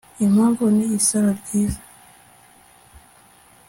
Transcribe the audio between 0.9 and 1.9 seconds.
isaro ryiza